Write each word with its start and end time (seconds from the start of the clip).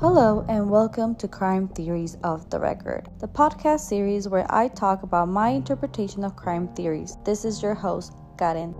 Hello, 0.00 0.46
and 0.48 0.70
welcome 0.70 1.16
to 1.16 1.26
Crime 1.26 1.66
Theories 1.66 2.16
Off 2.22 2.48
the 2.50 2.60
Record, 2.60 3.08
the 3.18 3.26
podcast 3.26 3.80
series 3.80 4.28
where 4.28 4.46
I 4.48 4.68
talk 4.68 5.02
about 5.02 5.26
my 5.26 5.48
interpretation 5.48 6.22
of 6.22 6.36
crime 6.36 6.68
theories. 6.76 7.16
This 7.24 7.44
is 7.44 7.60
your 7.60 7.74
host, 7.74 8.12
Karen. 8.38 8.76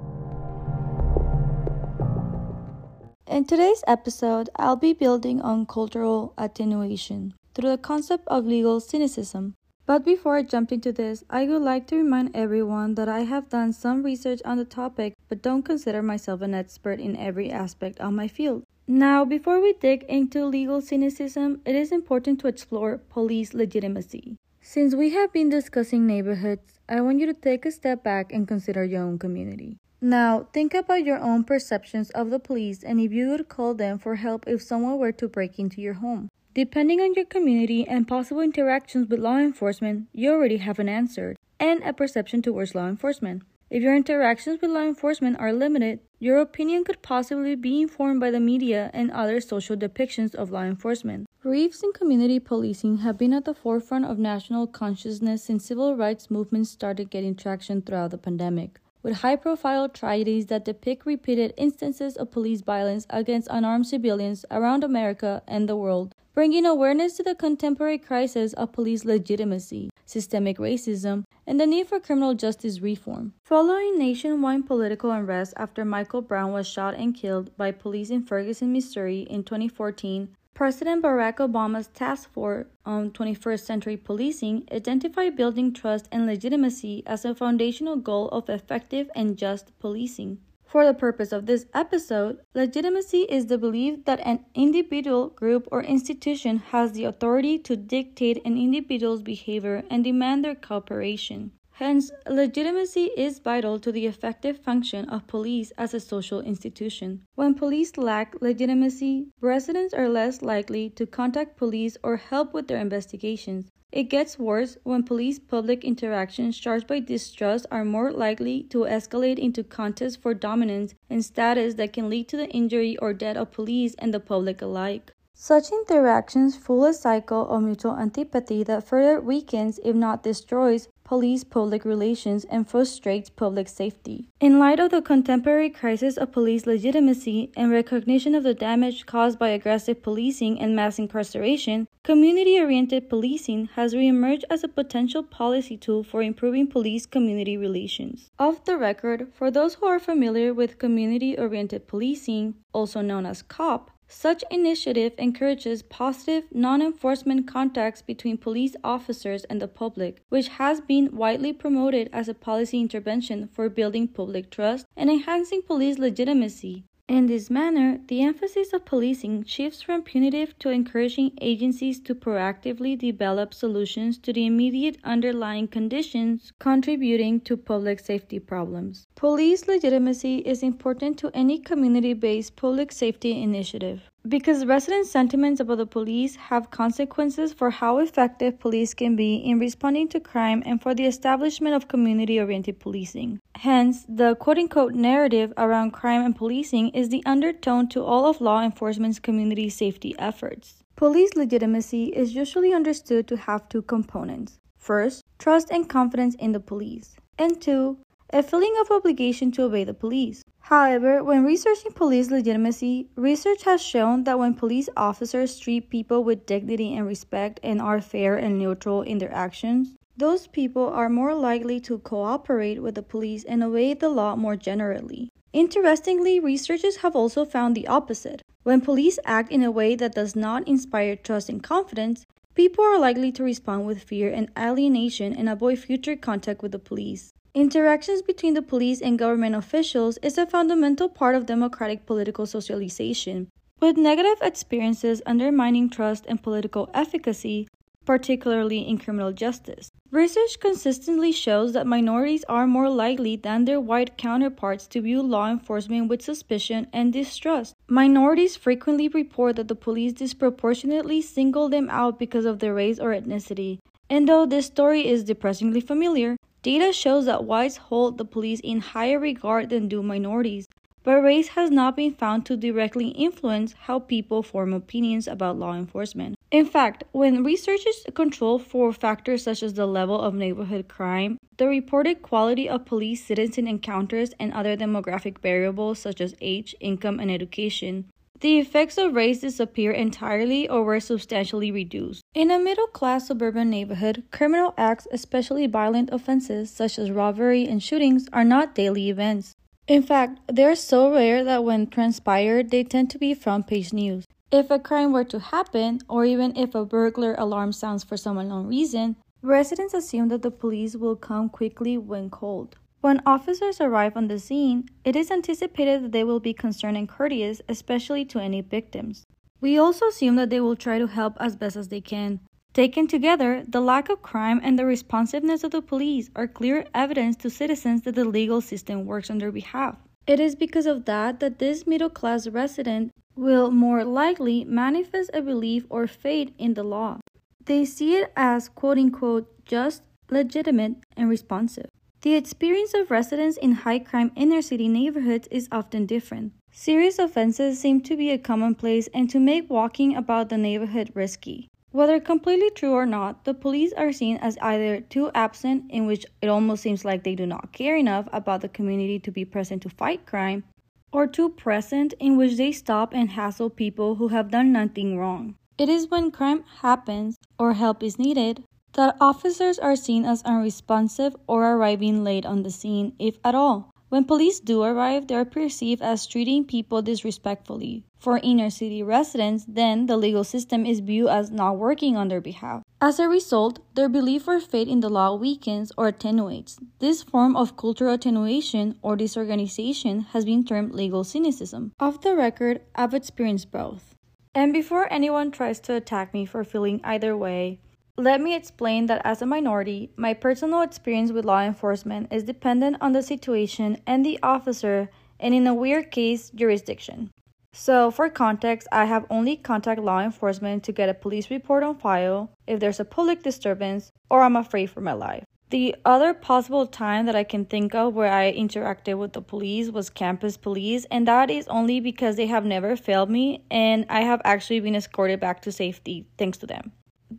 In 3.26 3.44
today's 3.44 3.82
episode, 3.88 4.48
I'll 4.54 4.76
be 4.76 4.92
building 4.92 5.40
on 5.40 5.66
cultural 5.66 6.34
attenuation 6.38 7.34
through 7.52 7.70
the 7.70 7.78
concept 7.78 8.22
of 8.28 8.46
legal 8.46 8.78
cynicism. 8.78 9.54
But 9.86 10.04
before 10.04 10.36
I 10.36 10.44
jump 10.44 10.70
into 10.70 10.92
this, 10.92 11.24
I 11.28 11.46
would 11.46 11.62
like 11.62 11.88
to 11.88 11.96
remind 11.96 12.30
everyone 12.36 12.94
that 12.94 13.08
I 13.08 13.22
have 13.22 13.48
done 13.48 13.72
some 13.72 14.04
research 14.04 14.40
on 14.44 14.56
the 14.56 14.64
topic 14.64 15.14
but 15.28 15.42
don't 15.42 15.64
consider 15.64 16.00
myself 16.00 16.42
an 16.42 16.54
expert 16.54 17.00
in 17.00 17.16
every 17.16 17.50
aspect 17.50 17.98
of 17.98 18.12
my 18.12 18.28
field. 18.28 18.62
Now, 18.90 19.26
before 19.26 19.60
we 19.60 19.74
dig 19.74 20.04
into 20.04 20.46
legal 20.46 20.80
cynicism, 20.80 21.60
it 21.66 21.74
is 21.74 21.92
important 21.92 22.40
to 22.40 22.48
explore 22.48 22.96
police 22.96 23.52
legitimacy. 23.52 24.36
Since 24.62 24.94
we 24.94 25.10
have 25.10 25.30
been 25.30 25.50
discussing 25.50 26.06
neighborhoods, 26.06 26.80
I 26.88 27.02
want 27.02 27.18
you 27.20 27.26
to 27.26 27.34
take 27.34 27.66
a 27.66 27.70
step 27.70 28.02
back 28.02 28.32
and 28.32 28.48
consider 28.48 28.82
your 28.84 29.02
own 29.02 29.18
community. 29.18 29.76
Now, 30.00 30.48
think 30.54 30.72
about 30.72 31.04
your 31.04 31.18
own 31.18 31.44
perceptions 31.44 32.08
of 32.10 32.30
the 32.30 32.38
police 32.38 32.82
and 32.82 32.98
if 32.98 33.12
you 33.12 33.28
would 33.28 33.50
call 33.50 33.74
them 33.74 33.98
for 33.98 34.14
help 34.14 34.44
if 34.46 34.62
someone 34.62 34.96
were 34.96 35.12
to 35.12 35.28
break 35.28 35.58
into 35.58 35.82
your 35.82 36.00
home. 36.00 36.30
Depending 36.54 37.02
on 37.02 37.12
your 37.12 37.26
community 37.26 37.86
and 37.86 38.08
possible 38.08 38.40
interactions 38.40 39.06
with 39.10 39.20
law 39.20 39.36
enforcement, 39.36 40.08
you 40.14 40.32
already 40.32 40.56
have 40.56 40.78
an 40.78 40.88
answer 40.88 41.36
and 41.60 41.82
a 41.82 41.92
perception 41.92 42.40
towards 42.40 42.74
law 42.74 42.88
enforcement. 42.88 43.42
If 43.70 43.82
your 43.82 43.94
interactions 43.94 44.62
with 44.62 44.70
law 44.70 44.80
enforcement 44.80 45.38
are 45.38 45.52
limited, 45.52 46.00
your 46.18 46.38
opinion 46.38 46.84
could 46.84 47.02
possibly 47.02 47.54
be 47.54 47.82
informed 47.82 48.18
by 48.18 48.30
the 48.30 48.40
media 48.40 48.90
and 48.94 49.10
other 49.10 49.42
social 49.42 49.76
depictions 49.76 50.34
of 50.34 50.50
law 50.50 50.62
enforcement. 50.62 51.26
Reefs 51.44 51.82
in 51.82 51.92
community 51.92 52.40
policing 52.40 52.98
have 52.98 53.18
been 53.18 53.34
at 53.34 53.44
the 53.44 53.52
forefront 53.52 54.06
of 54.06 54.18
national 54.18 54.68
consciousness 54.68 55.44
since 55.44 55.66
civil 55.66 55.96
rights 55.96 56.30
movements 56.30 56.70
started 56.70 57.10
getting 57.10 57.34
traction 57.34 57.82
throughout 57.82 58.10
the 58.10 58.18
pandemic 58.18 58.80
with 59.02 59.18
high 59.18 59.36
profile 59.36 59.88
tragedies 59.88 60.46
that 60.46 60.64
depict 60.64 61.06
repeated 61.06 61.54
instances 61.56 62.16
of 62.16 62.30
police 62.30 62.62
violence 62.62 63.06
against 63.10 63.48
unarmed 63.50 63.86
civilians 63.86 64.44
around 64.50 64.82
America 64.82 65.42
and 65.46 65.68
the 65.68 65.76
world, 65.76 66.14
bringing 66.34 66.66
awareness 66.66 67.16
to 67.16 67.22
the 67.22 67.34
contemporary 67.34 67.98
crisis 67.98 68.52
of 68.54 68.72
police 68.72 69.04
legitimacy, 69.04 69.90
systemic 70.08 70.56
racism, 70.56 71.24
and 71.46 71.60
the 71.60 71.66
need 71.66 71.86
for 71.86 72.00
criminal 72.00 72.34
justice 72.34 72.80
reform. 72.80 73.34
Following 73.44 73.98
nationwide 73.98 74.66
political 74.66 75.10
unrest 75.10 75.52
after 75.56 75.84
Michael 75.84 76.22
Brown 76.22 76.52
was 76.52 76.66
shot 76.66 76.94
and 76.94 77.14
killed 77.14 77.54
by 77.56 77.72
police 77.72 78.08
in 78.08 78.22
Ferguson, 78.22 78.72
Missouri 78.72 79.20
in 79.20 79.44
2014, 79.44 80.30
President 80.54 81.02
Barack 81.04 81.36
Obama's 81.36 81.86
Task 81.88 82.32
Force 82.32 82.66
on 82.84 83.10
21st 83.12 83.60
Century 83.60 83.96
Policing 83.96 84.66
identified 84.72 85.36
building 85.36 85.72
trust 85.72 86.08
and 86.10 86.26
legitimacy 86.26 87.02
as 87.06 87.24
a 87.24 87.34
foundational 87.34 87.96
goal 87.96 88.28
of 88.30 88.48
effective 88.48 89.08
and 89.14 89.36
just 89.36 89.78
policing. 89.78 90.38
For 90.68 90.84
the 90.84 90.92
purpose 90.92 91.32
of 91.32 91.46
this 91.46 91.64
episode, 91.72 92.40
legitimacy 92.54 93.22
is 93.22 93.46
the 93.46 93.56
belief 93.56 94.04
that 94.04 94.20
an 94.20 94.44
individual, 94.54 95.28
group, 95.28 95.66
or 95.72 95.82
institution 95.82 96.58
has 96.58 96.92
the 96.92 97.04
authority 97.04 97.58
to 97.60 97.74
dictate 97.74 98.42
an 98.44 98.58
individual's 98.58 99.22
behavior 99.22 99.82
and 99.88 100.04
demand 100.04 100.44
their 100.44 100.54
cooperation. 100.54 101.52
Hence, 101.78 102.10
legitimacy 102.28 103.10
is 103.16 103.38
vital 103.38 103.78
to 103.78 103.92
the 103.92 104.06
effective 104.06 104.58
function 104.58 105.08
of 105.08 105.28
police 105.28 105.70
as 105.78 105.94
a 105.94 106.00
social 106.00 106.40
institution. 106.40 107.22
When 107.36 107.54
police 107.54 107.96
lack 107.96 108.34
legitimacy, 108.42 109.28
residents 109.40 109.94
are 109.94 110.08
less 110.08 110.42
likely 110.42 110.90
to 110.96 111.06
contact 111.06 111.56
police 111.56 111.96
or 112.02 112.16
help 112.16 112.52
with 112.52 112.66
their 112.66 112.80
investigations. 112.80 113.70
It 113.92 114.10
gets 114.10 114.40
worse 114.40 114.76
when 114.82 115.04
police 115.04 115.38
public 115.38 115.84
interactions 115.84 116.58
charged 116.58 116.88
by 116.88 116.98
distrust 116.98 117.66
are 117.70 117.84
more 117.84 118.10
likely 118.10 118.64
to 118.70 118.78
escalate 118.78 119.38
into 119.38 119.62
contests 119.62 120.16
for 120.16 120.34
dominance 120.34 120.96
and 121.08 121.24
status 121.24 121.74
that 121.74 121.92
can 121.92 122.10
lead 122.10 122.26
to 122.30 122.36
the 122.36 122.48
injury 122.48 122.96
or 122.96 123.14
death 123.14 123.36
of 123.36 123.52
police 123.52 123.94
and 124.00 124.12
the 124.12 124.18
public 124.18 124.60
alike. 124.60 125.12
Such 125.40 125.70
interactions 125.70 126.56
fuel 126.56 126.86
a 126.86 126.92
cycle 126.92 127.48
of 127.48 127.62
mutual 127.62 127.96
antipathy 127.96 128.64
that 128.64 128.82
further 128.82 129.20
weakens, 129.20 129.78
if 129.84 129.94
not 129.94 130.24
destroys, 130.24 130.88
police 131.04 131.44
public 131.44 131.84
relations 131.84 132.44
and 132.46 132.68
frustrates 132.68 133.30
public 133.30 133.68
safety. 133.68 134.26
In 134.40 134.58
light 134.58 134.80
of 134.80 134.90
the 134.90 135.00
contemporary 135.00 135.70
crisis 135.70 136.16
of 136.16 136.32
police 136.32 136.66
legitimacy 136.66 137.52
and 137.56 137.70
recognition 137.70 138.34
of 138.34 138.42
the 138.42 138.52
damage 138.52 139.06
caused 139.06 139.38
by 139.38 139.50
aggressive 139.50 140.02
policing 140.02 140.58
and 140.58 140.74
mass 140.74 140.98
incarceration, 140.98 141.86
community 142.02 142.58
oriented 142.58 143.08
policing 143.08 143.66
has 143.76 143.94
reemerged 143.94 144.42
as 144.50 144.64
a 144.64 144.68
potential 144.68 145.22
policy 145.22 145.76
tool 145.76 146.02
for 146.02 146.20
improving 146.20 146.66
police 146.66 147.06
community 147.06 147.56
relations. 147.56 148.28
Off 148.40 148.64
the 148.64 148.76
record, 148.76 149.28
for 149.32 149.52
those 149.52 149.74
who 149.74 149.86
are 149.86 150.00
familiar 150.00 150.52
with 150.52 150.78
community 150.78 151.38
oriented 151.38 151.86
policing, 151.86 152.56
also 152.72 153.00
known 153.00 153.24
as 153.24 153.40
COP, 153.40 153.92
such 154.08 154.42
initiative 154.50 155.12
encourages 155.18 155.82
positive 155.82 156.44
non-enforcement 156.50 157.46
contacts 157.46 158.00
between 158.00 158.38
police 158.38 158.74
officers 158.82 159.44
and 159.44 159.60
the 159.60 159.68
public, 159.68 160.22
which 160.30 160.48
has 160.48 160.80
been 160.80 161.14
widely 161.14 161.52
promoted 161.52 162.08
as 162.12 162.28
a 162.28 162.34
policy 162.34 162.80
intervention 162.80 163.48
for 163.52 163.68
building 163.68 164.08
public 164.08 164.50
trust 164.50 164.86
and 164.96 165.10
enhancing 165.10 165.62
police 165.62 165.98
legitimacy. 165.98 166.84
In 167.08 167.24
this 167.24 167.48
manner, 167.48 168.00
the 168.08 168.20
emphasis 168.20 168.74
of 168.74 168.84
policing 168.84 169.44
shifts 169.44 169.80
from 169.80 170.02
punitive 170.02 170.58
to 170.58 170.68
encouraging 170.68 171.32
agencies 171.40 172.00
to 172.00 172.14
proactively 172.14 172.98
develop 172.98 173.54
solutions 173.54 174.18
to 174.18 174.30
the 174.30 174.44
immediate 174.44 174.98
underlying 175.04 175.68
conditions 175.68 176.52
contributing 176.58 177.40
to 177.40 177.56
public 177.56 178.00
safety 178.00 178.38
problems. 178.38 179.06
Police 179.14 179.66
legitimacy 179.66 180.40
is 180.40 180.62
important 180.62 181.18
to 181.20 181.30
any 181.32 181.58
community 181.58 182.12
based 182.12 182.56
public 182.56 182.92
safety 182.92 183.42
initiative. 183.42 184.02
Because 184.28 184.66
resident 184.66 185.06
sentiments 185.06 185.58
about 185.58 185.78
the 185.78 185.86
police 185.86 186.36
have 186.36 186.70
consequences 186.70 187.54
for 187.54 187.70
how 187.70 187.96
effective 187.98 188.60
police 188.60 188.92
can 188.92 189.16
be 189.16 189.36
in 189.36 189.58
responding 189.58 190.06
to 190.08 190.20
crime 190.20 190.62
and 190.66 190.82
for 190.82 190.94
the 190.94 191.06
establishment 191.06 191.74
of 191.74 191.88
community 191.88 192.38
oriented 192.38 192.78
policing. 192.78 193.40
Hence, 193.54 194.04
the 194.06 194.34
quote 194.34 194.58
unquote 194.58 194.92
narrative 194.92 195.54
around 195.56 195.92
crime 195.92 196.26
and 196.26 196.36
policing 196.36 196.90
is 196.90 197.08
the 197.08 197.22
undertone 197.24 197.88
to 197.88 198.04
all 198.04 198.26
of 198.26 198.42
law 198.42 198.60
enforcement's 198.62 199.18
community 199.18 199.70
safety 199.70 200.14
efforts. 200.18 200.84
Police 200.94 201.34
legitimacy 201.34 202.06
is 202.06 202.34
usually 202.34 202.74
understood 202.74 203.26
to 203.28 203.36
have 203.38 203.66
two 203.70 203.80
components. 203.80 204.58
First, 204.76 205.24
trust 205.38 205.70
and 205.70 205.88
confidence 205.88 206.34
in 206.34 206.52
the 206.52 206.60
police. 206.60 207.16
And 207.38 207.62
two, 207.62 207.96
a 208.30 208.42
feeling 208.42 208.74
of 208.80 208.90
obligation 208.90 209.50
to 209.52 209.62
obey 209.62 209.84
the 209.84 209.94
police. 209.94 210.42
However, 210.60 211.24
when 211.24 211.44
researching 211.44 211.92
police 211.92 212.30
legitimacy, 212.30 213.08
research 213.16 213.62
has 213.62 213.80
shown 213.80 214.24
that 214.24 214.38
when 214.38 214.52
police 214.52 214.90
officers 214.96 215.58
treat 215.58 215.88
people 215.88 216.22
with 216.22 216.44
dignity 216.44 216.94
and 216.94 217.06
respect 217.06 217.58
and 217.62 217.80
are 217.80 218.02
fair 218.02 218.36
and 218.36 218.58
neutral 218.58 219.00
in 219.00 219.16
their 219.16 219.32
actions, 219.32 219.94
those 220.14 220.46
people 220.46 220.86
are 220.88 221.08
more 221.08 221.34
likely 221.34 221.80
to 221.80 221.98
cooperate 222.00 222.82
with 222.82 222.96
the 222.96 223.02
police 223.02 223.44
and 223.44 223.62
obey 223.62 223.94
the 223.94 224.10
law 224.10 224.36
more 224.36 224.56
generally. 224.56 225.30
Interestingly, 225.54 226.38
researchers 226.38 226.96
have 226.96 227.16
also 227.16 227.46
found 227.46 227.74
the 227.74 227.86
opposite. 227.86 228.42
When 228.62 228.82
police 228.82 229.18
act 229.24 229.50
in 229.50 229.62
a 229.62 229.70
way 229.70 229.94
that 229.94 230.14
does 230.14 230.36
not 230.36 230.68
inspire 230.68 231.16
trust 231.16 231.48
and 231.48 231.62
confidence, 231.62 232.26
people 232.54 232.84
are 232.84 232.98
likely 232.98 233.32
to 233.32 233.42
respond 233.42 233.86
with 233.86 234.02
fear 234.02 234.30
and 234.30 234.50
alienation 234.58 235.32
and 235.32 235.48
avoid 235.48 235.78
future 235.78 236.16
contact 236.16 236.60
with 236.60 236.72
the 236.72 236.78
police. 236.78 237.32
Interactions 237.54 238.20
between 238.20 238.54
the 238.54 238.62
police 238.62 239.00
and 239.00 239.18
government 239.18 239.54
officials 239.54 240.18
is 240.18 240.36
a 240.36 240.46
fundamental 240.46 241.08
part 241.08 241.34
of 241.34 241.46
democratic 241.46 242.04
political 242.04 242.44
socialization, 242.44 243.48
with 243.80 243.96
negative 243.96 244.38
experiences 244.42 245.22
undermining 245.24 245.88
trust 245.88 246.26
and 246.28 246.42
political 246.42 246.90
efficacy, 246.92 247.66
particularly 248.04 248.86
in 248.86 248.98
criminal 248.98 249.32
justice. 249.32 249.90
Research 250.10 250.60
consistently 250.60 251.32
shows 251.32 251.72
that 251.72 251.86
minorities 251.86 252.44
are 252.48 252.66
more 252.66 252.90
likely 252.90 253.36
than 253.36 253.64
their 253.64 253.80
white 253.80 254.16
counterparts 254.18 254.86
to 254.86 255.00
view 255.00 255.22
law 255.22 255.50
enforcement 255.50 256.08
with 256.08 256.22
suspicion 256.22 256.86
and 256.92 257.12
distrust. 257.12 257.74
Minorities 257.88 258.56
frequently 258.56 259.08
report 259.08 259.56
that 259.56 259.68
the 259.68 259.74
police 259.74 260.12
disproportionately 260.12 261.22
single 261.22 261.68
them 261.68 261.88
out 261.90 262.18
because 262.18 262.44
of 262.44 262.58
their 262.58 262.74
race 262.74 262.98
or 262.98 263.10
ethnicity. 263.10 263.78
And 264.10 264.28
though 264.28 264.46
this 264.46 264.66
story 264.66 265.06
is 265.06 265.24
depressingly 265.24 265.82
familiar, 265.82 266.36
Data 266.62 266.92
shows 266.92 267.26
that 267.26 267.44
whites 267.44 267.76
hold 267.76 268.18
the 268.18 268.24
police 268.24 268.60
in 268.60 268.80
higher 268.80 269.18
regard 269.18 269.70
than 269.70 269.86
do 269.86 270.02
minorities, 270.02 270.66
but 271.04 271.22
race 271.22 271.48
has 271.48 271.70
not 271.70 271.94
been 271.94 272.12
found 272.12 272.44
to 272.44 272.56
directly 272.56 273.08
influence 273.08 273.74
how 273.86 274.00
people 274.00 274.42
form 274.42 274.72
opinions 274.72 275.28
about 275.28 275.58
law 275.58 275.72
enforcement. 275.74 276.36
In 276.50 276.66
fact, 276.66 277.04
when 277.12 277.44
researchers 277.44 278.04
control 278.14 278.58
for 278.58 278.92
factors 278.92 279.44
such 279.44 279.62
as 279.62 279.74
the 279.74 279.86
level 279.86 280.20
of 280.20 280.34
neighborhood 280.34 280.88
crime, 280.88 281.38
the 281.58 281.68
reported 281.68 282.22
quality 282.22 282.68
of 282.68 282.84
police 282.84 283.24
citizen 283.24 283.68
encounters, 283.68 284.32
and 284.40 284.52
other 284.52 284.76
demographic 284.76 285.38
variables 285.38 285.98
such 285.98 286.20
as 286.20 286.34
age, 286.40 286.74
income, 286.80 287.20
and 287.20 287.30
education, 287.30 288.06
the 288.40 288.58
effects 288.58 288.98
of 288.98 289.14
race 289.14 289.40
disappear 289.40 289.90
entirely 289.90 290.68
or 290.68 290.82
were 290.82 291.00
substantially 291.00 291.70
reduced. 291.70 292.22
In 292.34 292.50
a 292.50 292.58
middle 292.58 292.86
class 292.86 293.28
suburban 293.28 293.70
neighborhood, 293.70 294.24
criminal 294.30 294.74
acts, 294.76 295.08
especially 295.10 295.66
violent 295.66 296.10
offenses 296.12 296.70
such 296.70 296.98
as 296.98 297.10
robbery 297.10 297.66
and 297.66 297.82
shootings, 297.82 298.28
are 298.32 298.44
not 298.44 298.74
daily 298.74 299.10
events. 299.10 299.54
In 299.86 300.02
fact, 300.02 300.40
they 300.52 300.64
are 300.64 300.74
so 300.74 301.12
rare 301.12 301.42
that 301.44 301.64
when 301.64 301.86
transpired, 301.86 302.70
they 302.70 302.84
tend 302.84 303.10
to 303.10 303.18
be 303.18 303.34
front 303.34 303.66
page 303.66 303.92
news. 303.92 304.24
If 304.50 304.70
a 304.70 304.78
crime 304.78 305.12
were 305.12 305.24
to 305.24 305.38
happen, 305.38 306.00
or 306.08 306.24
even 306.24 306.56
if 306.56 306.74
a 306.74 306.84
burglar 306.84 307.34
alarm 307.36 307.72
sounds 307.72 308.04
for 308.04 308.16
some 308.16 308.38
unknown 308.38 308.66
reason, 308.66 309.16
residents 309.42 309.94
assume 309.94 310.28
that 310.28 310.42
the 310.42 310.50
police 310.50 310.96
will 310.96 311.16
come 311.16 311.48
quickly 311.48 311.98
when 311.98 312.30
called. 312.30 312.76
When 313.00 313.22
officers 313.24 313.80
arrive 313.80 314.16
on 314.16 314.26
the 314.26 314.40
scene, 314.40 314.88
it 315.04 315.14
is 315.14 315.30
anticipated 315.30 316.02
that 316.02 316.12
they 316.12 316.24
will 316.24 316.40
be 316.40 316.52
concerned 316.52 316.96
and 316.96 317.08
courteous, 317.08 317.62
especially 317.68 318.24
to 318.26 318.40
any 318.40 318.60
victims. 318.60 319.24
We 319.60 319.78
also 319.78 320.08
assume 320.08 320.34
that 320.36 320.50
they 320.50 320.60
will 320.60 320.76
try 320.76 320.98
to 320.98 321.06
help 321.06 321.36
as 321.38 321.56
best 321.56 321.76
as 321.76 321.88
they 321.88 322.00
can. 322.00 322.40
Taken 322.74 323.06
together, 323.06 323.64
the 323.66 323.80
lack 323.80 324.08
of 324.08 324.22
crime 324.22 324.60
and 324.62 324.78
the 324.78 324.84
responsiveness 324.84 325.64
of 325.64 325.70
the 325.70 325.82
police 325.82 326.28
are 326.34 326.48
clear 326.48 326.86
evidence 326.94 327.36
to 327.36 327.50
citizens 327.50 328.02
that 328.02 328.14
the 328.14 328.24
legal 328.24 328.60
system 328.60 329.06
works 329.06 329.30
on 329.30 329.38
their 329.38 329.52
behalf. 329.52 329.96
It 330.26 330.40
is 330.40 330.54
because 330.54 330.86
of 330.86 331.04
that 331.06 331.40
that 331.40 331.58
this 331.58 331.86
middle 331.86 332.10
class 332.10 332.48
resident 332.48 333.12
will 333.34 333.70
more 333.70 334.04
likely 334.04 334.64
manifest 334.64 335.30
a 335.32 335.40
belief 335.40 335.86
or 335.88 336.06
faith 336.06 336.52
in 336.58 336.74
the 336.74 336.82
law. 336.82 337.18
They 337.64 337.84
see 337.84 338.16
it 338.16 338.32
as 338.36 338.68
quote 338.68 338.98
unquote 338.98 339.64
just, 339.64 340.02
legitimate, 340.30 340.96
and 341.16 341.28
responsive. 341.28 341.88
The 342.22 342.34
experience 342.34 342.94
of 342.94 343.12
residents 343.12 343.56
in 343.58 343.72
high 343.72 344.00
crime 344.00 344.32
inner 344.34 344.60
city 344.60 344.88
neighborhoods 344.88 345.46
is 345.52 345.68
often 345.70 346.04
different. 346.04 346.52
Serious 346.72 347.16
offenses 347.16 347.78
seem 347.78 348.00
to 348.00 348.16
be 348.16 348.30
a 348.30 348.38
commonplace 348.38 349.08
and 349.14 349.30
to 349.30 349.38
make 349.38 349.70
walking 349.70 350.16
about 350.16 350.48
the 350.48 350.58
neighborhood 350.58 351.12
risky. 351.14 351.68
Whether 351.92 352.18
completely 352.18 352.70
true 352.70 352.92
or 352.92 353.06
not, 353.06 353.44
the 353.44 353.54
police 353.54 353.92
are 353.92 354.12
seen 354.12 354.36
as 354.38 354.58
either 354.60 355.00
too 355.00 355.30
absent, 355.32 355.84
in 355.90 356.06
which 356.06 356.26
it 356.42 356.48
almost 356.48 356.82
seems 356.82 357.04
like 357.04 357.22
they 357.22 357.36
do 357.36 357.46
not 357.46 357.72
care 357.72 357.96
enough 357.96 358.28
about 358.32 358.62
the 358.62 358.68
community 358.68 359.20
to 359.20 359.30
be 359.30 359.44
present 359.44 359.82
to 359.82 359.88
fight 359.88 360.26
crime, 360.26 360.64
or 361.12 361.28
too 361.28 361.48
present, 361.48 362.14
in 362.18 362.36
which 362.36 362.56
they 362.56 362.72
stop 362.72 363.14
and 363.14 363.30
hassle 363.30 363.70
people 363.70 364.16
who 364.16 364.28
have 364.28 364.50
done 364.50 364.72
nothing 364.72 365.16
wrong. 365.16 365.54
It 365.78 365.88
is 365.88 366.10
when 366.10 366.32
crime 366.32 366.64
happens 366.80 367.36
or 367.60 367.74
help 367.74 368.02
is 368.02 368.18
needed 368.18 368.64
that 368.94 369.16
officers 369.20 369.78
are 369.78 369.96
seen 369.96 370.24
as 370.24 370.42
unresponsive 370.42 371.36
or 371.46 371.74
arriving 371.74 372.24
late 372.24 372.46
on 372.46 372.62
the 372.62 372.70
scene, 372.70 373.14
if 373.18 373.38
at 373.44 373.54
all. 373.54 373.90
When 374.08 374.24
police 374.24 374.58
do 374.58 374.82
arrive, 374.82 375.26
they 375.26 375.34
are 375.34 375.44
perceived 375.44 376.00
as 376.00 376.26
treating 376.26 376.64
people 376.64 377.02
disrespectfully. 377.02 378.04
For 378.18 378.40
inner 378.42 378.70
city 378.70 379.02
residents, 379.02 379.66
then 379.68 380.06
the 380.06 380.16
legal 380.16 380.44
system 380.44 380.86
is 380.86 381.00
viewed 381.00 381.28
as 381.28 381.50
not 381.50 381.76
working 381.76 382.16
on 382.16 382.28
their 382.28 382.40
behalf. 382.40 382.82
As 383.02 383.20
a 383.20 383.28
result, 383.28 383.80
their 383.94 384.08
belief 384.08 384.48
or 384.48 384.60
faith 384.60 384.88
in 384.88 385.00
the 385.00 385.10
law 385.10 385.36
weakens 385.36 385.92
or 385.96 386.08
attenuates. 386.08 386.78
This 387.00 387.22
form 387.22 387.54
of 387.54 387.76
cultural 387.76 388.14
attenuation 388.14 388.98
or 389.02 389.14
disorganization 389.14 390.22
has 390.32 390.46
been 390.46 390.64
termed 390.64 390.94
legal 390.94 391.22
cynicism. 391.22 391.92
Off 392.00 392.22
the 392.22 392.34
record, 392.34 392.80
I've 392.94 393.14
experienced 393.14 393.70
both. 393.70 394.14
And 394.54 394.72
before 394.72 395.12
anyone 395.12 395.50
tries 395.50 395.78
to 395.80 395.94
attack 395.94 396.32
me 396.32 396.46
for 396.46 396.64
feeling 396.64 397.00
either 397.04 397.36
way, 397.36 397.80
let 398.18 398.40
me 398.40 398.54
explain 398.54 399.06
that 399.06 399.22
as 399.24 399.40
a 399.40 399.46
minority, 399.46 400.10
my 400.16 400.34
personal 400.34 400.82
experience 400.82 401.30
with 401.30 401.44
law 401.44 401.60
enforcement 401.60 402.32
is 402.32 402.42
dependent 402.42 402.96
on 403.00 403.12
the 403.12 403.22
situation 403.22 404.02
and 404.06 404.26
the 404.26 404.40
officer, 404.42 405.08
and 405.38 405.54
in 405.54 405.68
a 405.68 405.74
weird 405.74 406.10
case, 406.10 406.50
jurisdiction. 406.50 407.30
So, 407.72 408.10
for 408.10 408.28
context, 408.28 408.88
I 408.90 409.04
have 409.04 409.24
only 409.30 409.56
contacted 409.56 410.04
law 410.04 410.20
enforcement 410.20 410.82
to 410.84 410.92
get 410.92 411.08
a 411.08 411.14
police 411.14 411.48
report 411.48 411.84
on 411.84 411.96
file 411.96 412.50
if 412.66 412.80
there's 412.80 412.98
a 412.98 413.04
public 413.04 413.44
disturbance 413.44 414.10
or 414.28 414.42
I'm 414.42 414.56
afraid 414.56 414.90
for 414.90 415.00
my 415.00 415.12
life. 415.12 415.44
The 415.70 415.94
other 416.04 416.34
possible 416.34 416.86
time 416.86 417.26
that 417.26 417.36
I 417.36 417.44
can 417.44 417.66
think 417.66 417.94
of 417.94 418.14
where 418.14 418.32
I 418.32 418.52
interacted 418.52 419.18
with 419.18 419.34
the 419.34 419.42
police 419.42 419.90
was 419.90 420.10
campus 420.10 420.56
police, 420.56 421.04
and 421.10 421.28
that 421.28 421.50
is 421.50 421.68
only 421.68 422.00
because 422.00 422.34
they 422.36 422.46
have 422.46 422.64
never 422.64 422.96
failed 422.96 423.30
me 423.30 423.62
and 423.70 424.06
I 424.08 424.22
have 424.22 424.40
actually 424.44 424.80
been 424.80 424.96
escorted 424.96 425.38
back 425.38 425.62
to 425.62 425.70
safety 425.70 426.26
thanks 426.36 426.58
to 426.58 426.66
them. 426.66 426.92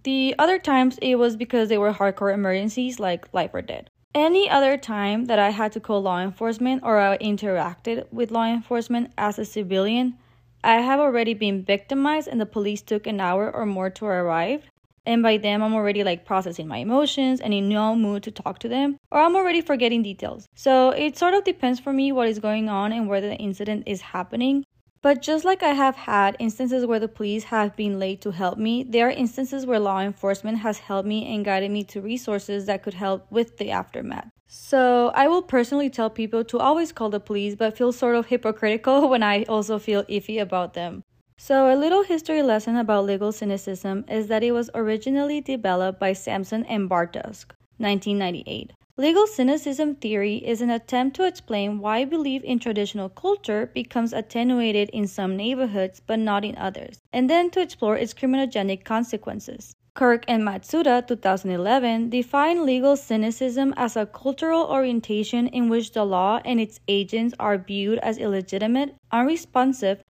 The 0.04 0.36
other 0.38 0.60
times 0.60 0.98
it 1.02 1.16
was 1.16 1.36
because 1.36 1.70
they 1.70 1.78
were 1.78 1.94
hardcore 1.94 2.34
emergencies 2.34 3.00
like 3.00 3.34
life 3.34 3.52
or 3.54 3.62
death. 3.62 3.86
Any 4.14 4.50
other 4.50 4.78
time 4.78 5.26
that 5.26 5.40
I 5.40 5.50
had 5.52 5.72
to 5.74 5.80
call 5.80 6.02
law 6.02 6.20
enforcement 6.20 6.82
or 6.84 7.00
I 7.00 7.18
interacted 7.18 8.12
with 8.12 8.32
law 8.32 8.46
enforcement 8.46 9.12
as 9.18 9.38
a 9.38 9.46
civilian, 9.46 10.18
I 10.64 10.82
have 10.82 11.00
already 11.00 11.34
been 11.34 11.64
victimized 11.64 12.28
and 12.28 12.42
the 12.42 12.46
police 12.46 12.82
took 12.82 13.08
an 13.08 13.20
hour 13.20 13.50
or 13.54 13.66
more 13.66 13.90
to 13.92 14.06
arrive. 14.06 14.64
And 15.06 15.24
by 15.24 15.38
then, 15.38 15.64
I'm 15.64 15.74
already 15.74 16.04
like 16.04 16.26
processing 16.26 16.68
my 16.68 16.78
emotions 16.78 17.40
and 17.40 17.54
in 17.54 17.70
no 17.70 17.96
mood 17.96 18.24
to 18.24 18.32
talk 18.32 18.60
to 18.60 18.68
them, 18.68 18.98
or 19.10 19.20
I'm 19.20 19.36
already 19.36 19.62
forgetting 19.62 20.04
details. 20.04 20.48
So 20.54 20.90
it 20.90 21.18
sort 21.18 21.34
of 21.34 21.44
depends 21.44 21.80
for 21.80 21.94
me 21.94 22.12
what 22.12 22.28
is 22.28 22.40
going 22.40 22.70
on 22.70 22.92
and 22.92 23.08
where 23.08 23.22
the 23.22 23.36
incident 23.36 23.84
is 23.88 24.02
happening. 24.02 24.66
But 25.02 25.22
just 25.22 25.46
like 25.46 25.64
I 25.64 25.74
have 25.74 25.96
had 25.96 26.36
instances 26.40 26.86
where 26.86 27.00
the 27.00 27.08
police 27.08 27.46
have 27.46 27.76
been 27.78 28.00
late 28.00 28.20
to 28.22 28.32
help 28.32 28.58
me, 28.58 28.84
there 28.84 29.08
are 29.08 29.12
instances 29.12 29.66
where 29.66 29.80
law 29.80 30.02
enforcement 30.02 30.58
has 30.60 30.80
helped 30.80 31.08
me 31.08 31.34
and 31.34 31.46
guided 31.46 31.72
me 31.72 31.86
to 31.86 32.02
resources 32.02 32.66
that 32.66 32.84
could 32.84 32.96
help 32.96 33.26
with 33.32 33.58
the 33.58 33.72
aftermath. 33.72 34.30
So 34.48 35.12
I 35.16 35.28
will 35.28 35.42
personally 35.42 35.90
tell 35.90 36.10
people 36.10 36.44
to 36.46 36.60
always 36.60 36.92
call 36.92 37.10
the 37.10 37.20
police, 37.20 37.56
but 37.56 37.78
feel 37.78 37.94
sort 37.94 38.16
of 38.16 38.26
hypocritical 38.26 39.08
when 39.14 39.24
I 39.24 39.44
also 39.44 39.80
feel 39.80 40.04
iffy 40.06 40.42
about 40.42 40.74
them. 40.74 41.04
So, 41.38 41.74
a 41.74 41.78
little 41.78 42.04
history 42.04 42.42
lesson 42.42 42.76
about 42.76 43.06
legal 43.06 43.32
cynicism 43.32 44.04
is 44.10 44.28
that 44.28 44.44
it 44.44 44.52
was 44.52 44.70
originally 44.76 45.40
developed 45.40 45.98
by 45.98 46.12
Sampson 46.12 46.66
and 46.66 46.90
Bartusch, 46.90 47.46
1998. 47.78 48.74
Legal 49.00 49.26
cynicism 49.28 49.96
theory 49.96 50.46
is 50.46 50.60
an 50.60 50.70
attempt 50.70 51.16
to 51.16 51.26
explain 51.26 51.80
why 51.80 52.04
belief 52.04 52.44
in 52.44 52.60
traditional 52.60 53.08
culture 53.08 53.72
becomes 53.74 54.12
attenuated 54.12 54.90
in 54.90 55.08
some 55.08 55.38
neighborhoods 55.38 56.02
but 56.06 56.20
not 56.20 56.44
in 56.44 56.54
others, 56.58 57.00
and 57.14 57.30
then 57.30 57.50
to 57.50 57.62
explore 57.62 57.96
its 57.96 58.14
criminogenic 58.14 58.84
consequences. 58.84 59.74
Kirk 59.94 60.26
and 60.28 60.44
Matsuda, 60.44 61.08
2011, 61.08 62.10
define 62.10 62.66
legal 62.66 62.98
cynicism 62.98 63.74
as 63.78 63.96
a 63.96 64.06
cultural 64.06 64.66
orientation 64.66 65.48
in 65.48 65.70
which 65.70 65.94
the 65.94 66.04
law 66.04 66.42
and 66.44 66.60
its 66.60 66.82
agents 66.90 67.34
are 67.40 67.58
viewed 67.58 68.00
as 68.00 68.18
illegitimate, 68.18 68.96
unresponsive, 69.14 70.04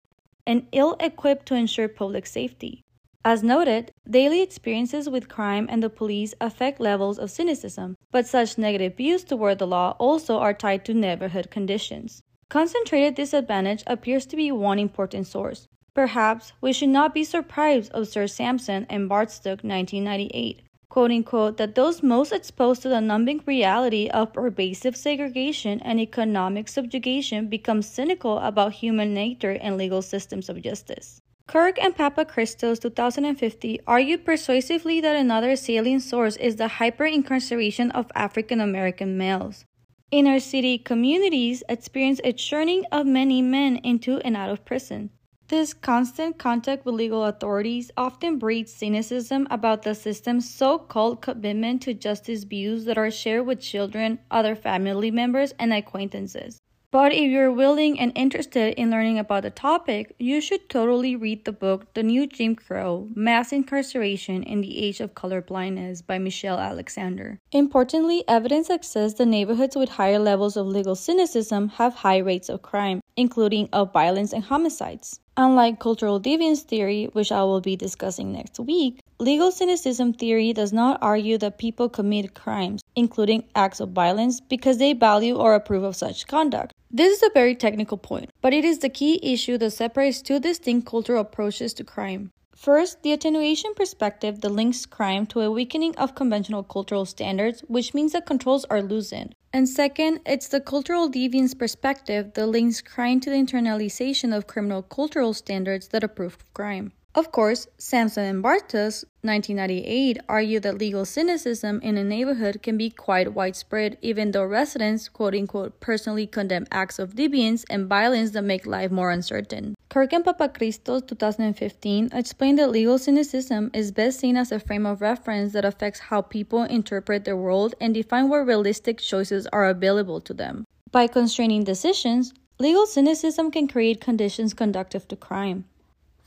and 0.48 0.66
ill 0.72 0.96
equipped 1.00 1.46
to 1.46 1.54
ensure 1.54 1.88
public 1.88 2.26
safety. 2.26 2.84
As 3.26 3.44
noted, 3.44 3.92
daily 4.10 4.42
experiences 4.42 5.10
with 5.10 5.28
crime 5.28 5.68
and 5.70 5.84
the 5.84 5.90
police 5.90 6.34
affect 6.40 6.80
levels 6.80 7.20
of 7.20 7.30
cynicism, 7.30 7.98
but 8.12 8.26
such 8.26 8.58
negative 8.58 8.96
views 8.96 9.26
toward 9.26 9.60
the 9.60 9.68
law 9.68 9.98
also 10.00 10.38
are 10.38 10.54
tied 10.54 10.86
to 10.86 10.94
neighborhood 10.94 11.52
conditions. 11.52 12.24
Concentrated 12.48 13.16
disadvantage 13.16 13.84
appears 13.86 14.26
to 14.26 14.38
be 14.38 14.54
one 14.54 14.80
important 14.80 15.28
source. 15.28 15.68
Perhaps 15.94 16.54
we 16.62 16.72
should 16.72 16.90
not 16.90 17.14
be 17.14 17.26
surprised 17.26 17.92
of 17.92 18.08
Sir 18.08 18.26
Sampson 18.26 18.86
and 18.90 19.10
Bartusch 19.10 19.46
1998, 19.46 20.62
quote 20.88 21.12
unquote, 21.12 21.58
that 21.58 21.76
those 21.76 22.02
most 22.02 22.32
exposed 22.32 22.82
to 22.84 22.90
the 22.90 23.02
numbing 23.02 23.44
reality 23.46 24.08
of 24.08 24.32
pervasive 24.32 24.96
segregation 24.96 25.82
and 25.82 26.00
economic 26.00 26.70
subjugation 26.70 27.50
become 27.50 27.82
cynical 27.82 28.40
about 28.40 28.72
human 28.72 29.14
nature 29.14 29.58
and 29.62 29.78
legal 29.78 30.02
systems 30.02 30.48
of 30.48 30.62
justice. 30.62 31.22
Kirk 31.50 31.82
and 31.82 31.96
Papachristos 31.96 32.80
2050 32.80 33.80
argued 33.88 34.24
persuasively 34.24 35.02
that 35.02 35.16
another 35.16 35.56
salient 35.56 36.04
source 36.04 36.36
is 36.36 36.58
the 36.58 36.68
hyper-incarceration 36.68 37.90
of 37.90 38.12
African 38.14 38.62
American 38.62 39.18
males. 39.18 39.66
Inner 40.12 40.40
city 40.40 40.78
communities 40.78 41.64
experience 41.68 42.22
a 42.24 42.34
churning 42.34 42.86
of 42.92 43.08
many 43.08 43.42
men 43.42 43.78
into 43.78 44.20
and 44.20 44.38
out 44.38 44.52
of 44.52 44.64
prison. 44.64 45.10
This 45.48 45.74
constant 45.74 46.38
contact 46.38 46.86
with 46.86 46.94
legal 46.94 47.26
authorities 47.26 47.90
often 47.98 48.38
breeds 48.38 48.72
cynicism 48.72 49.48
about 49.50 49.82
the 49.82 49.96
system's 49.96 50.48
so 50.48 50.78
called 50.78 51.24
commitment 51.24 51.82
to 51.82 51.96
justice 51.96 52.44
views 52.44 52.86
that 52.86 53.00
are 53.00 53.10
shared 53.10 53.48
with 53.48 53.60
children, 53.60 54.20
other 54.30 54.56
family 54.56 55.10
members, 55.10 55.56
and 55.58 55.74
acquaintances. 55.74 56.60
But 56.92 57.14
if 57.14 57.30
you're 57.30 57.52
willing 57.52 58.00
and 58.00 58.12
interested 58.16 58.74
in 58.74 58.90
learning 58.90 59.20
about 59.20 59.44
the 59.44 59.52
topic, 59.52 60.16
you 60.18 60.42
should 60.42 60.70
totally 60.70 61.16
read 61.16 61.46
the 61.46 61.52
book 61.52 61.94
The 61.94 62.02
New 62.02 62.26
Jim 62.26 62.56
Crow 62.56 63.08
Mass 63.14 63.52
Incarceration 63.52 64.42
in 64.42 64.62
the 64.62 64.84
Age 64.84 65.00
of 65.00 65.14
Colorblindness 65.14 66.08
by 66.08 66.18
Michelle 66.18 66.58
Alexander. 66.58 67.38
Importantly, 67.52 68.24
evidence 68.28 68.72
exists 68.72 69.20
that 69.20 69.28
neighborhoods 69.28 69.76
with 69.76 69.90
higher 69.90 70.18
levels 70.18 70.58
of 70.58 70.66
legal 70.66 70.96
cynicism 70.96 71.70
have 71.78 71.94
high 71.94 72.18
rates 72.18 72.50
of 72.50 72.64
crime, 72.64 73.02
including 73.16 73.70
of 73.72 73.94
violence 73.94 74.34
and 74.34 74.46
homicides. 74.46 75.20
Unlike 75.38 75.80
cultural 75.80 76.20
deviance 76.20 76.64
theory, 76.64 77.06
which 77.14 77.32
I 77.32 77.44
will 77.44 77.62
be 77.62 77.76
discussing 77.76 78.32
next 78.32 78.60
week, 78.60 79.00
legal 79.20 79.52
cynicism 79.52 80.12
theory 80.14 80.54
does 80.54 80.74
not 80.74 80.98
argue 81.04 81.38
that 81.38 81.60
people 81.60 81.88
commit 81.88 82.34
crimes, 82.34 82.82
including 82.96 83.44
acts 83.54 83.80
of 83.80 83.92
violence, 83.92 84.42
because 84.42 84.80
they 84.80 84.94
value 84.94 85.36
or 85.36 85.54
approve 85.54 85.84
of 85.84 85.96
such 85.96 86.26
conduct. 86.26 86.74
This 86.92 87.18
is 87.18 87.24
a 87.24 87.30
very 87.36 87.54
technical 87.54 88.00
point, 88.00 88.32
but 88.42 88.52
it 88.52 88.66
is 88.66 88.80
the 88.80 88.90
key 88.90 89.20
issue 89.22 89.60
that 89.60 89.72
separates 89.72 90.24
two 90.24 90.40
distinct 90.40 90.88
cultural 90.88 91.22
approaches 91.22 91.72
to 91.76 91.84
crime. 91.84 92.32
First, 92.56 93.04
the 93.04 93.14
attenuation 93.14 93.76
perspective 93.76 94.42
that 94.42 94.50
links 94.50 94.88
crime 94.88 95.28
to 95.28 95.42
a 95.42 95.52
weakening 95.52 95.96
of 95.98 96.16
conventional 96.16 96.64
cultural 96.64 97.06
standards, 97.06 97.62
which 97.68 97.94
means 97.94 98.14
that 98.14 98.26
controls 98.26 98.66
are 98.72 98.82
loosened. 98.82 99.36
And 99.54 99.70
second, 99.70 100.22
it's 100.26 100.48
the 100.48 100.60
cultural 100.60 101.08
deviance 101.12 101.56
perspective 101.56 102.34
that 102.34 102.48
links 102.48 102.82
crime 102.82 103.20
to 103.20 103.30
the 103.30 103.36
internalization 103.36 104.36
of 104.36 104.48
criminal 104.48 104.82
cultural 104.82 105.36
standards 105.36 105.90
that 105.90 106.04
approve 106.04 106.44
crime. 106.56 106.94
Of 107.20 107.34
course, 107.34 107.68
Sampson 107.78 108.24
and 108.24 108.42
Bartusch, 108.42 109.04
1998, 109.24 110.20
argue 110.30 110.62
that 110.62 110.78
legal 110.78 111.04
cynicism 111.04 111.82
in 111.82 111.98
a 111.98 112.04
neighborhood 112.06 112.64
can 112.64 112.78
be 112.78 112.90
quite 112.90 113.34
widespread, 113.34 113.98
even 114.02 114.32
though 114.32 114.46
residents, 114.46 115.10
quote 115.10 115.36
unquote, 115.36 115.82
personally 115.82 116.26
condemn 116.26 116.66
acts 116.72 116.98
of 116.98 117.16
deviance 117.16 117.66
and 117.70 117.90
violence 117.90 118.32
that 118.32 118.46
make 118.46 118.66
life 118.66 118.90
more 118.90 119.12
uncertain. 119.12 119.76
Kirk 119.90 120.14
and 120.14 120.24
Papachristos, 120.24 121.06
2015, 121.08 122.12
explained 122.14 122.58
that 122.58 122.72
legal 122.72 122.98
cynicism 122.98 123.70
is 123.74 123.92
best 123.92 124.22
seen 124.22 124.38
as 124.38 124.54
a 124.54 124.58
frame 124.58 124.86
of 124.86 125.02
reference 125.02 125.52
that 125.52 125.66
affects 125.66 126.00
how 126.00 126.22
people 126.22 126.64
interpret 126.64 127.26
the 127.26 127.36
world 127.36 127.76
and 127.82 127.94
define 127.94 128.30
what 128.30 128.48
realistic 128.48 128.98
choices 129.00 129.46
are 129.48 129.68
available 129.68 130.22
to 130.22 130.34
them. 130.34 130.64
By 130.90 131.08
constraining 131.08 131.66
decisions, 131.66 132.34
legal 132.60 132.86
cynicism 132.86 133.52
can 133.52 133.68
create 133.68 134.00
conditions 134.00 134.54
conducive 134.54 135.06
to 135.10 135.18
crime. 135.18 135.66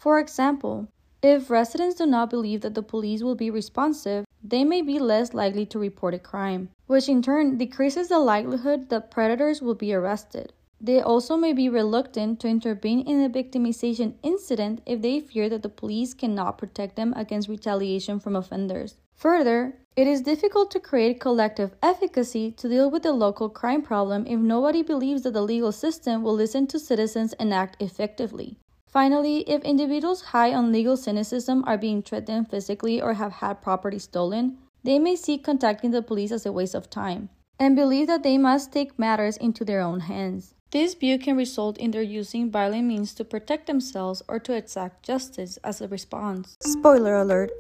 For 0.03 0.19
example, 0.19 0.89
if 1.23 1.49
residents 1.49 1.95
do 1.95 2.07
not 2.07 2.29
believe 2.29 2.63
that 2.63 2.75
the 2.75 2.83
police 2.83 3.23
will 3.23 3.37
be 3.37 3.53
responsive, 3.53 4.25
they 4.43 4.65
may 4.65 4.83
be 4.83 4.99
less 4.99 5.33
likely 5.33 5.65
to 5.67 5.79
report 5.79 6.13
a 6.13 6.19
crime, 6.19 6.71
which 6.89 7.09
in 7.09 7.23
turn 7.23 7.57
decreases 7.57 8.09
the 8.09 8.19
likelihood 8.19 8.89
that 8.89 9.13
predators 9.13 9.63
will 9.63 9.77
be 9.77 9.95
arrested. 9.95 10.55
They 10.81 11.01
also 11.01 11.37
may 11.37 11.53
be 11.53 11.69
reluctant 11.69 12.41
to 12.41 12.49
intervene 12.49 13.03
in 13.03 13.23
a 13.23 13.31
victimization 13.31 14.15
incident 14.25 14.81
if 14.87 15.03
they 15.03 15.21
fear 15.21 15.49
that 15.51 15.63
the 15.63 15.69
police 15.69 16.15
cannot 16.15 16.59
protect 16.59 16.97
them 16.97 17.15
against 17.15 17.49
retaliation 17.49 18.19
from 18.19 18.35
offenders. 18.35 18.97
Further, 19.15 19.79
it 19.95 20.09
is 20.09 20.23
difficult 20.23 20.73
to 20.73 20.81
create 20.81 21.21
collective 21.21 21.77
efficacy 21.81 22.51
to 22.51 22.69
deal 22.69 22.91
with 22.91 23.05
the 23.05 23.13
local 23.13 23.49
crime 23.49 23.83
problem 23.83 24.27
if 24.27 24.41
nobody 24.41 24.83
believes 24.83 25.23
that 25.23 25.35
the 25.35 25.43
legal 25.43 25.71
system 25.71 26.25
will 26.25 26.35
listen 26.35 26.67
to 26.67 26.81
citizens 26.81 27.35
and 27.35 27.55
act 27.55 27.81
effectively. 27.81 28.59
Finally, 28.93 29.39
if 29.49 29.63
individuals 29.63 30.21
high 30.37 30.53
on 30.53 30.71
legal 30.71 30.99
cynicism 30.99 31.65
are 31.67 31.79
being 31.79 32.03
threatened 32.03 32.51
physically 32.51 33.01
or 33.01 33.15
have 33.15 33.33
had 33.33 33.63
property 33.63 33.99
stolen, 33.99 34.59
they 34.85 34.99
may 34.99 35.17
see 35.17 35.39
contacting 35.39 35.93
the 35.93 36.03
police 36.03 36.31
as 36.31 36.45
a 36.45 36.53
waste 36.53 36.75
of 36.75 36.91
time 36.91 37.31
and 37.59 37.75
believe 37.75 38.07
that 38.07 38.23
they 38.23 38.37
must 38.37 38.71
take 38.71 38.99
matters 38.99 39.39
into 39.39 39.65
their 39.65 39.81
own 39.81 40.01
hands. 40.01 40.55
This 40.73 40.95
view 40.95 41.19
can 41.19 41.37
result 41.37 41.79
in 41.79 41.91
their 41.91 42.03
using 42.03 42.51
violent 42.51 42.87
means 42.87 43.15
to 43.15 43.25
protect 43.25 43.67
themselves 43.67 44.23
or 44.29 44.39
to 44.41 44.55
exact 44.55 45.03
justice 45.05 45.59
as 45.65 45.81
a 45.81 45.89
response. 45.89 46.57
Spoiler 46.61 47.15
alert 47.17 47.51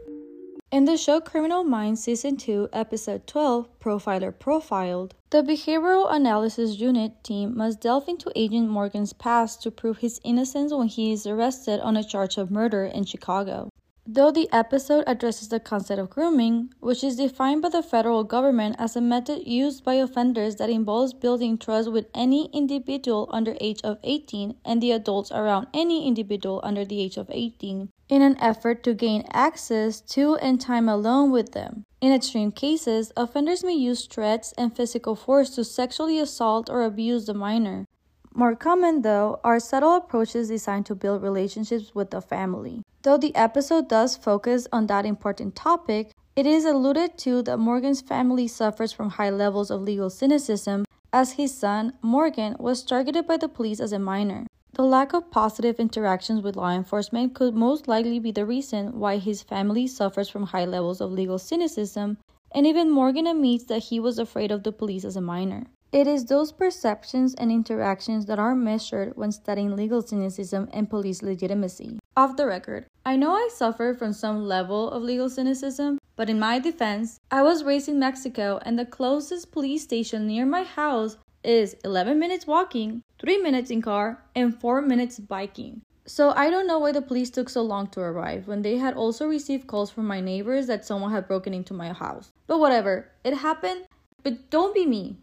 in 0.72 0.86
the 0.86 0.96
show 0.96 1.20
Criminal 1.20 1.62
Minds 1.64 2.02
Season 2.02 2.34
2, 2.34 2.70
Episode 2.72 3.26
12, 3.26 3.68
Profiler 3.78 4.32
Profiled, 4.32 5.14
the 5.28 5.42
Behavioral 5.42 6.10
Analysis 6.10 6.80
Unit 6.80 7.22
team 7.22 7.54
must 7.54 7.82
delve 7.82 8.08
into 8.08 8.32
Agent 8.34 8.70
Morgan's 8.70 9.12
past 9.12 9.62
to 9.62 9.70
prove 9.70 9.98
his 9.98 10.18
innocence 10.24 10.72
when 10.72 10.88
he 10.88 11.12
is 11.12 11.26
arrested 11.26 11.78
on 11.80 11.98
a 11.98 12.02
charge 12.02 12.38
of 12.38 12.50
murder 12.50 12.86
in 12.86 13.04
Chicago. 13.04 13.68
Though 14.04 14.32
the 14.32 14.52
episode 14.52 15.04
addresses 15.06 15.48
the 15.48 15.60
concept 15.60 16.00
of 16.00 16.10
grooming, 16.10 16.74
which 16.80 17.04
is 17.04 17.16
defined 17.16 17.62
by 17.62 17.68
the 17.68 17.84
federal 17.84 18.24
government 18.24 18.74
as 18.78 18.96
a 18.96 19.00
method 19.00 19.46
used 19.46 19.84
by 19.84 19.94
offenders 19.94 20.56
that 20.56 20.70
involves 20.70 21.12
building 21.12 21.56
trust 21.56 21.92
with 21.92 22.08
any 22.12 22.46
individual 22.46 23.28
under 23.30 23.56
age 23.60 23.80
of 23.84 23.98
18 24.02 24.56
and 24.64 24.82
the 24.82 24.90
adults 24.90 25.30
around 25.30 25.68
any 25.72 26.04
individual 26.08 26.60
under 26.64 26.84
the 26.84 27.00
age 27.00 27.16
of 27.16 27.30
18 27.30 27.90
in 28.08 28.22
an 28.22 28.36
effort 28.40 28.82
to 28.82 28.92
gain 28.92 29.24
access 29.32 30.00
to 30.00 30.34
and 30.36 30.60
time 30.60 30.88
alone 30.88 31.30
with 31.30 31.52
them. 31.52 31.84
In 32.00 32.12
extreme 32.12 32.50
cases, 32.50 33.12
offenders 33.16 33.62
may 33.62 33.74
use 33.74 34.06
threats 34.06 34.52
and 34.58 34.74
physical 34.76 35.14
force 35.14 35.50
to 35.50 35.64
sexually 35.64 36.18
assault 36.18 36.68
or 36.68 36.82
abuse 36.82 37.26
the 37.26 37.34
minor. 37.34 37.86
More 38.34 38.56
common, 38.56 39.02
though, 39.02 39.40
are 39.44 39.60
subtle 39.60 39.94
approaches 39.94 40.48
designed 40.48 40.86
to 40.86 40.94
build 40.94 41.22
relationships 41.22 41.94
with 41.94 42.10
the 42.10 42.22
family. 42.22 42.82
Though 43.02 43.18
the 43.18 43.34
episode 43.36 43.88
does 43.88 44.16
focus 44.16 44.66
on 44.72 44.86
that 44.86 45.04
important 45.04 45.54
topic, 45.54 46.12
it 46.34 46.46
is 46.46 46.64
alluded 46.64 47.18
to 47.18 47.42
that 47.42 47.58
Morgan's 47.58 48.00
family 48.00 48.48
suffers 48.48 48.90
from 48.90 49.10
high 49.10 49.28
levels 49.28 49.70
of 49.70 49.82
legal 49.82 50.08
cynicism, 50.08 50.86
as 51.12 51.32
his 51.32 51.52
son, 51.54 51.92
Morgan, 52.00 52.56
was 52.58 52.82
targeted 52.82 53.26
by 53.26 53.36
the 53.36 53.48
police 53.48 53.80
as 53.80 53.92
a 53.92 53.98
minor. 53.98 54.46
The 54.72 54.82
lack 54.82 55.12
of 55.12 55.30
positive 55.30 55.78
interactions 55.78 56.40
with 56.40 56.56
law 56.56 56.70
enforcement 56.70 57.34
could 57.34 57.54
most 57.54 57.86
likely 57.86 58.18
be 58.18 58.32
the 58.32 58.46
reason 58.46 58.98
why 58.98 59.18
his 59.18 59.42
family 59.42 59.86
suffers 59.86 60.30
from 60.30 60.46
high 60.46 60.64
levels 60.64 61.02
of 61.02 61.12
legal 61.12 61.38
cynicism, 61.38 62.16
and 62.54 62.66
even 62.66 62.90
Morgan 62.90 63.26
admits 63.26 63.64
that 63.64 63.84
he 63.84 64.00
was 64.00 64.18
afraid 64.18 64.50
of 64.50 64.62
the 64.62 64.72
police 64.72 65.04
as 65.04 65.16
a 65.16 65.20
minor. 65.20 65.66
It 65.92 66.06
is 66.06 66.24
those 66.24 66.52
perceptions 66.52 67.34
and 67.34 67.52
interactions 67.52 68.24
that 68.24 68.38
are 68.38 68.54
measured 68.54 69.14
when 69.14 69.30
studying 69.30 69.76
legal 69.76 70.00
cynicism 70.00 70.70
and 70.72 70.88
police 70.88 71.22
legitimacy. 71.22 71.98
Off 72.16 72.38
the 72.38 72.46
record, 72.46 72.86
I 73.04 73.16
know 73.16 73.32
I 73.32 73.50
suffer 73.52 73.92
from 73.92 74.14
some 74.14 74.48
level 74.48 74.90
of 74.90 75.02
legal 75.02 75.28
cynicism, 75.28 75.98
but 76.16 76.30
in 76.30 76.38
my 76.38 76.58
defense, 76.58 77.20
I 77.30 77.42
was 77.42 77.62
raised 77.62 77.90
in 77.90 77.98
Mexico 77.98 78.58
and 78.64 78.78
the 78.78 78.86
closest 78.86 79.52
police 79.52 79.82
station 79.82 80.26
near 80.26 80.46
my 80.46 80.62
house 80.62 81.18
is 81.44 81.76
11 81.84 82.18
minutes 82.18 82.46
walking, 82.46 83.02
3 83.20 83.42
minutes 83.42 83.70
in 83.70 83.82
car, 83.82 84.24
and 84.34 84.58
4 84.58 84.80
minutes 84.80 85.18
biking. 85.18 85.82
So 86.06 86.32
I 86.34 86.48
don't 86.48 86.66
know 86.66 86.78
why 86.78 86.92
the 86.92 87.02
police 87.02 87.28
took 87.28 87.50
so 87.50 87.60
long 87.60 87.88
to 87.88 88.00
arrive 88.00 88.48
when 88.48 88.62
they 88.62 88.78
had 88.78 88.94
also 88.94 89.26
received 89.26 89.66
calls 89.66 89.90
from 89.90 90.06
my 90.06 90.22
neighbors 90.22 90.68
that 90.68 90.86
someone 90.86 91.12
had 91.12 91.28
broken 91.28 91.52
into 91.52 91.74
my 91.74 91.92
house. 91.92 92.32
But 92.46 92.60
whatever, 92.60 93.10
it 93.24 93.34
happened, 93.34 93.82
but 94.22 94.48
don't 94.48 94.74
be 94.74 94.86
me. 94.86 95.18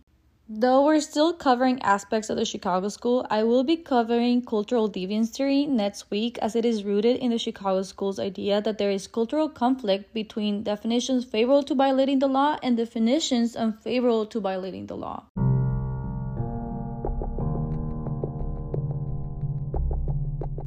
Though 0.52 0.84
we're 0.84 1.00
still 1.00 1.32
covering 1.32 1.80
aspects 1.84 2.28
of 2.32 2.36
the 2.36 2.44
Chicago 2.44 2.90
School, 2.90 3.24
I 3.30 3.44
will 3.44 3.64
be 3.64 3.78
covering 3.78 4.42
cultural 4.42 4.90
deviance 4.90 5.30
theory 5.30 5.68
next 5.68 6.10
week 6.10 6.40
as 6.40 6.56
it 6.56 6.66
is 6.66 6.84
rooted 6.84 7.18
in 7.18 7.30
the 7.30 7.38
Chicago 7.38 7.84
School's 7.84 8.18
idea 8.18 8.60
that 8.60 8.80
there 8.80 8.90
is 8.90 9.06
cultural 9.06 9.48
conflict 9.48 10.12
between 10.12 10.64
definitions 10.64 11.24
favorable 11.24 11.62
to 11.62 11.76
violating 11.76 12.18
the 12.18 12.28
law 12.28 12.58
and 12.64 12.78
definitions 12.78 13.56
unfavorable 13.56 14.26
to 14.26 14.40
violating 14.40 14.88
the 14.88 14.98
law. 14.98 15.26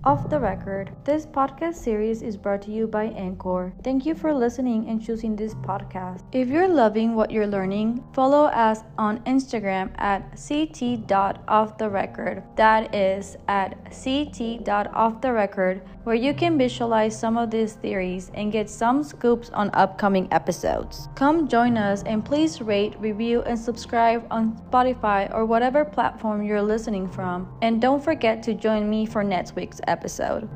Off 0.05 0.29
the 0.29 0.41
record, 0.41 0.91
this 1.05 1.27
podcast 1.27 1.77
series 1.77 2.23
is 2.23 2.37
brought 2.37 2.63
to 2.63 2.73
you 2.73 2.89
by 2.89 3.05
Anchor. 3.05 3.73
Thank 3.85 4.05
you 4.05 4.17
for 4.17 4.35
listening 4.35 4.89
and 4.89 5.01
choosing 5.01 5.37
this 5.37 5.55
podcast. 5.55 6.25
If 6.33 6.49
you're 6.49 6.67
loving 6.67 7.15
what 7.15 7.31
you're 7.31 7.47
learning, 7.47 8.03
follow 8.13 8.47
us 8.47 8.81
on 8.99 9.21
Instagram 9.27 9.93
at 9.99 10.37
ct.offtherecord. 10.37 12.43
That 12.57 12.93
is 12.93 13.37
at 13.47 13.93
ct.offtherecord, 13.93 15.83
where 16.03 16.17
you 16.17 16.35
can 16.35 16.59
visualize 16.59 17.17
some 17.17 17.39
of 17.39 17.53
these 17.53 17.75
theories 17.75 18.33
and 18.35 18.51
get 18.51 18.69
some 18.69 19.05
scoops 19.05 19.51
on 19.51 19.71
upcoming 19.73 20.27
episodes. 20.33 21.09
Come 21.15 21.47
join 21.47 21.77
us 21.77 22.03
and 22.03 22.25
please 22.25 22.61
rate, 22.61 22.97
review, 22.99 23.43
and 23.43 23.57
subscribe 23.57 24.27
on 24.33 24.61
Spotify 24.69 25.33
or 25.33 25.47
whatever 25.47 25.85
platform 25.85 26.43
you're 26.43 26.61
listening 26.61 27.09
from. 27.09 27.47
And 27.63 27.81
don't 27.81 28.03
forget 28.03 28.43
to 28.43 28.53
join 28.53 28.91
me 28.91 29.07
for 29.07 29.23
next 29.23 29.55
week's 29.55 29.81
episode 29.87 29.92
episode. 29.93 30.49